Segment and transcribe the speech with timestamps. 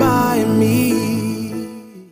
[0.00, 2.10] by me.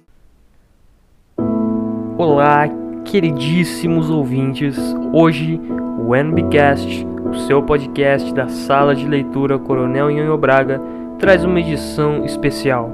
[2.19, 2.69] Olá,
[3.05, 4.77] queridíssimos ouvintes.
[5.11, 5.59] Hoje,
[5.99, 10.79] o NBcast, o seu podcast da Sala de Leitura Coronel Nhonho Braga,
[11.19, 12.91] traz uma edição especial.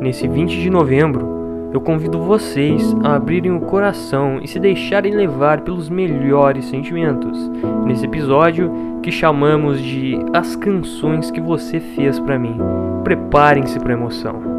[0.00, 1.35] Nesse 20 de novembro,
[1.76, 7.50] eu convido vocês a abrirem o coração e se deixarem levar pelos melhores sentimentos.
[7.84, 8.72] Nesse episódio
[9.02, 12.58] que chamamos de As Canções que Você Fez para Mim.
[13.04, 14.55] Preparem-se para emoção.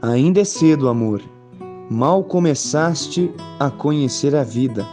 [0.00, 1.20] Ainda é cedo, amor.
[1.90, 4.86] Mal começaste a conhecer a vida.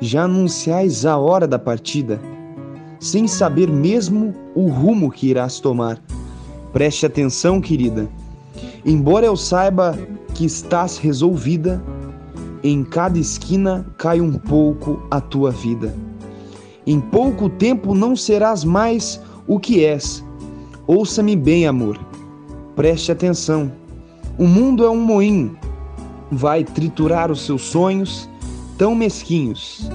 [0.00, 2.18] Já anunciais a hora da partida,
[2.98, 6.02] sem saber mesmo o rumo que irás tomar.
[6.72, 8.08] Preste atenção, querida.
[8.86, 9.98] Embora eu saiba
[10.34, 11.84] que estás resolvida,
[12.64, 15.94] em cada esquina cai um pouco a tua vida.
[16.86, 20.24] Em pouco tempo não serás mais o que és.
[20.86, 22.00] Ouça-me bem, amor.
[22.74, 23.81] Preste atenção
[24.42, 25.56] o mundo é um moinho,
[26.28, 28.28] vai triturar os seus sonhos
[28.76, 29.88] tão mesquinhos,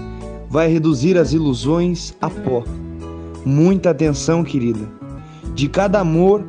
[0.49, 2.63] vai reduzir as ilusões a pó.
[3.45, 4.89] Muita atenção, querida.
[5.53, 6.45] De cada amor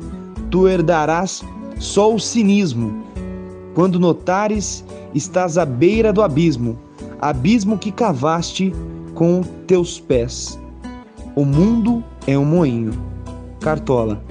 [0.49, 1.43] tu herdarás
[1.77, 3.03] só o cinismo.
[3.75, 4.81] Quando notares,
[5.13, 6.79] estás à beira do abismo,
[7.19, 8.73] abismo que cavaste
[9.13, 10.57] com teus pés.
[11.35, 12.93] O mundo é um moinho.
[13.59, 14.23] Cartola.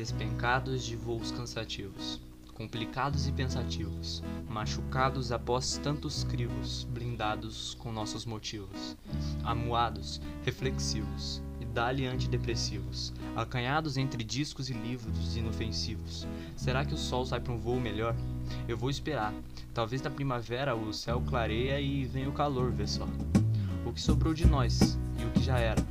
[0.00, 2.18] Despencados de voos cansativos,
[2.54, 8.96] complicados e pensativos, machucados após tantos crivos, blindados com nossos motivos,
[9.44, 16.26] amuados, reflexivos e dali antidepressivos, acanhados entre discos e livros inofensivos.
[16.56, 18.16] Será que o sol sai para um voo melhor?
[18.66, 19.34] Eu vou esperar.
[19.74, 23.06] Talvez na primavera o céu clareia e vem o calor, vê só.
[23.84, 25.84] O que sobrou de nós e o que já era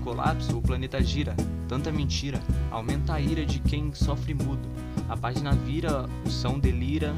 [0.00, 1.34] colapso, o planeta gira.
[1.68, 2.40] Tanta mentira
[2.70, 4.68] aumenta a ira de quem sofre mudo.
[5.08, 7.14] A página vira, o som delira,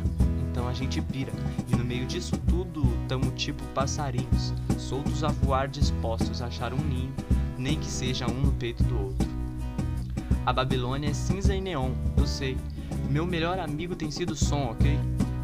[0.51, 1.33] então a gente pira.
[1.73, 6.79] E no meio disso tudo, tamo tipo passarinhos, soltos a voar, dispostos a achar um
[6.79, 7.13] ninho,
[7.57, 9.29] nem que seja um no peito do outro.
[10.45, 12.57] A Babilônia é cinza e neon, eu sei.
[13.09, 14.99] Meu melhor amigo tem sido som, ok?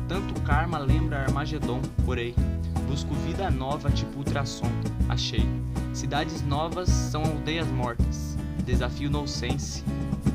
[0.09, 2.35] Tanto karma lembra Armagedon, porém.
[2.89, 4.71] Busco vida nova tipo ultrassom,
[5.11, 5.47] achei.
[5.93, 8.35] Cidades novas são aldeias mortas.
[8.65, 9.85] Desafio no sense.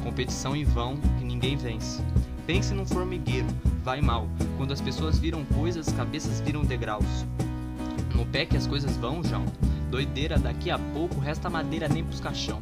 [0.04, 2.00] Competição em vão que ninguém vence.
[2.46, 3.48] Pense num formigueiro,
[3.84, 4.28] vai mal.
[4.56, 7.26] Quando as pessoas viram coisas, cabeças viram degraus.
[8.14, 9.46] No pé que as coisas vão, João.
[9.90, 12.62] Doideira, daqui a pouco resta madeira nem pros caixão.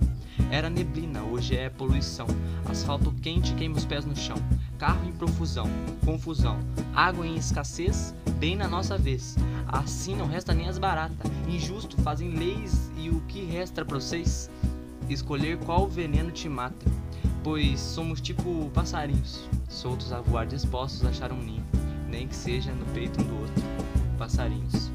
[0.50, 2.28] Era neblina, hoje é poluição.
[2.66, 4.38] Asfalto quente queima os pés no chão.
[4.78, 5.68] Carro em profusão,
[6.06, 6.59] confusão.
[6.96, 9.35] Água em escassez, bem na nossa vez.
[9.68, 11.32] Assim não resta nem as baratas.
[11.48, 14.50] Injusto, fazem leis e o que resta pra vocês?
[15.10, 16.86] Escolher qual veneno te mata.
[17.44, 21.66] Pois somos tipo passarinhos, soltos a voar dispostos a achar um ninho,
[22.08, 23.64] nem que seja no peito um do outro.
[24.18, 24.92] Passarinhos.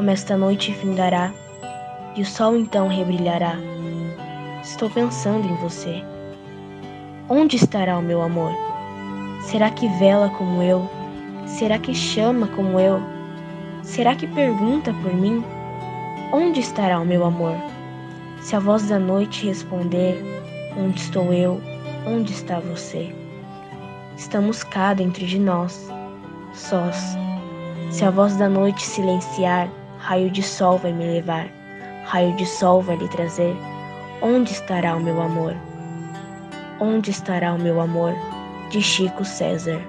[0.00, 1.30] Como esta noite findará
[2.16, 3.56] e o sol então rebrilhará.
[4.62, 6.02] Estou pensando em você.
[7.28, 8.50] Onde estará o meu amor?
[9.42, 10.88] Será que vela como eu?
[11.44, 12.98] Será que chama como eu?
[13.82, 15.44] Será que pergunta por mim?
[16.32, 17.56] Onde estará o meu amor?
[18.40, 20.18] Se a voz da noite responder:
[20.78, 21.60] Onde estou eu?
[22.06, 23.14] Onde está você?
[24.16, 25.92] Estamos cá dentro de nós,
[26.54, 27.18] sós.
[27.90, 29.68] Se a voz da noite silenciar,
[30.00, 31.46] raio de sol vai me levar,
[32.04, 33.54] raio de sol vai lhe trazer.
[34.22, 35.54] Onde estará o meu amor?
[36.80, 38.14] Onde estará o meu amor?
[38.70, 39.80] De Chico César.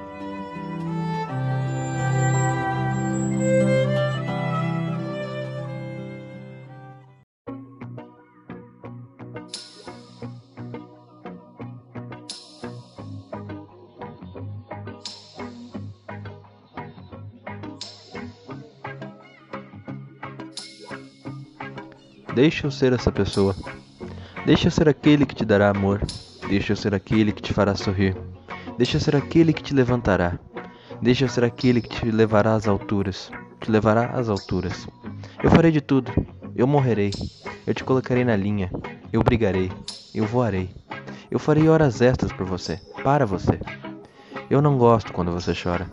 [22.33, 23.55] Deixa eu ser essa pessoa.
[24.45, 26.01] Deixa eu ser aquele que te dará amor.
[26.47, 28.15] Deixa eu ser aquele que te fará sorrir.
[28.77, 30.39] Deixa eu ser aquele que te levantará.
[31.01, 33.29] Deixa eu ser aquele que te levará às alturas.
[33.59, 34.87] Te levará às alturas.
[35.43, 36.11] Eu farei de tudo.
[36.55, 37.11] Eu morrerei.
[37.67, 38.71] Eu te colocarei na linha.
[39.11, 39.71] Eu brigarei.
[40.13, 40.69] Eu voarei.
[41.29, 42.79] Eu farei horas extras por você.
[43.03, 43.59] Para você.
[44.49, 45.89] Eu não gosto quando você chora.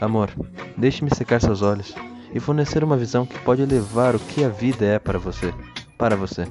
[0.00, 0.30] Amor,
[0.76, 1.94] deixe-me secar seus olhos
[2.32, 5.52] e fornecer uma visão que pode levar o que a vida é para você.
[5.98, 6.46] Para você.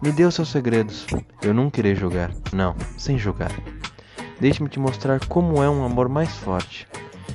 [0.00, 1.04] Me dê os seus segredos.
[1.42, 2.30] Eu nunca irei julgar.
[2.52, 3.50] Não, sem julgar.
[4.40, 6.86] Deixe-me te mostrar como é um amor mais forte.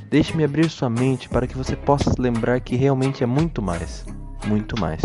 [0.10, 4.06] Deixe-me abrir sua mente para que você possa se lembrar que realmente é muito mais.
[4.48, 5.01] Muito mais.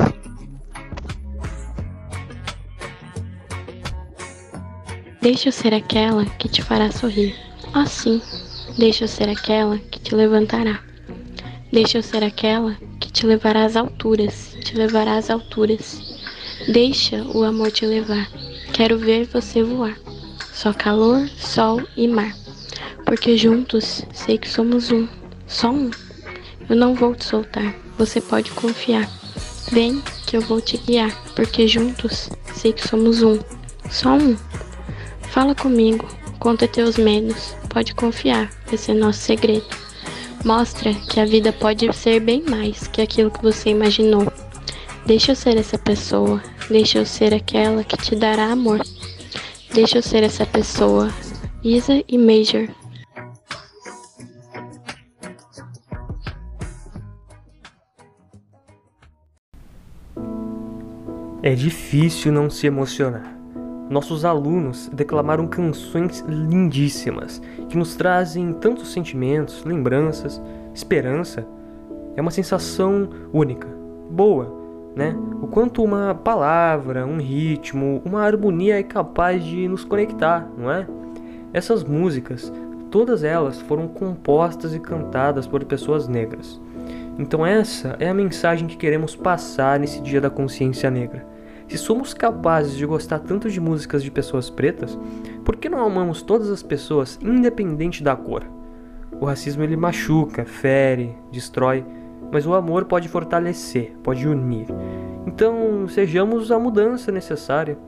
[5.20, 7.34] Deixa eu ser aquela que te fará sorrir.
[7.72, 8.22] Ah, sim.
[8.78, 10.80] Deixa eu ser aquela que te levantará.
[11.72, 14.53] Deixa eu ser aquela que te levará às alturas.
[14.74, 16.02] Te levará às alturas.
[16.66, 18.28] Deixa o amor te levar.
[18.72, 19.96] Quero ver você voar.
[20.52, 22.34] Só calor, sol e mar.
[23.06, 25.06] Porque juntos sei que somos um.
[25.46, 25.92] Só um.
[26.68, 27.72] Eu não vou te soltar.
[27.96, 29.08] Você pode confiar.
[29.70, 31.14] Vem que eu vou te guiar.
[31.36, 33.38] Porque juntos sei que somos um.
[33.88, 34.36] Só um.
[35.30, 36.04] Fala comigo.
[36.40, 37.54] Conta teus medos.
[37.68, 38.50] Pode confiar.
[38.72, 39.66] Esse é nosso segredo.
[40.44, 44.26] Mostra que a vida pode ser bem mais que aquilo que você imaginou.
[45.06, 46.42] Deixa eu ser essa pessoa.
[46.70, 48.80] Deixa eu ser aquela que te dará amor.
[49.74, 51.10] Deixa eu ser essa pessoa.
[51.62, 52.68] Isa e Major.
[61.42, 63.30] É difícil não se emocionar.
[63.90, 70.40] Nossos alunos declamaram canções lindíssimas que nos trazem tantos sentimentos, lembranças,
[70.74, 71.46] esperança.
[72.16, 73.68] É uma sensação única,
[74.10, 74.63] boa,
[74.96, 75.16] né?
[75.42, 80.86] O quanto uma palavra, um ritmo, uma harmonia é capaz de nos conectar, não é?
[81.52, 82.52] Essas músicas,
[82.90, 86.60] todas elas foram compostas e cantadas por pessoas negras.
[87.18, 91.26] Então essa é a mensagem que queremos passar nesse Dia da Consciência Negra.
[91.68, 94.98] Se somos capazes de gostar tanto de músicas de pessoas pretas,
[95.44, 98.44] por que não amamos todas as pessoas independente da cor?
[99.20, 101.84] O racismo ele machuca, fere, destrói,
[102.34, 104.66] mas o amor pode fortalecer, pode unir.
[105.24, 107.78] Então, sejamos a mudança necessária.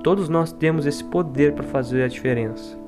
[0.00, 2.78] Todos nós temos esse poder para fazer a diferença.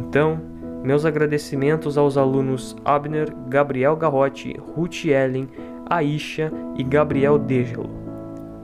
[0.00, 0.40] Então,
[0.82, 5.48] meus agradecimentos aos alunos Abner, Gabriel Garrote, Ruth Ellen,
[5.88, 7.88] Aisha e Gabriel Degelo.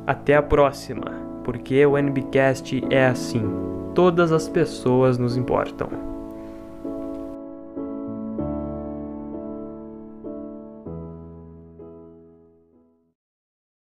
[0.05, 1.13] Até a próxima,
[1.45, 3.49] porque o NBcast é assim.
[3.95, 6.10] Todas as pessoas nos importam.